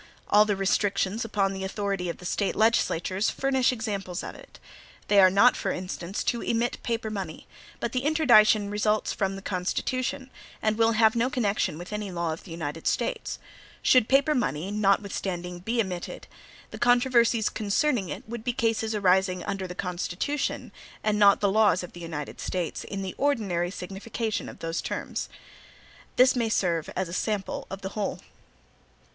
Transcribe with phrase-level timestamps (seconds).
[0.31, 4.57] All the restrictions upon the authority of the State legislatures furnish examples of it.
[5.09, 7.45] They are not, for instance, to emit paper money;
[7.79, 12.33] but the interdiction results from the Constitution, and will have no connection with any law
[12.33, 13.37] of the United States.
[13.83, 16.23] Should paper money, notwithstanding, be emited,
[16.71, 20.71] the controversies concerning it would be cases arising under the Constitution
[21.03, 25.29] and not the laws of the United States, in the ordinary signification of the terms.
[26.15, 28.19] This may serve as a sample of the whole.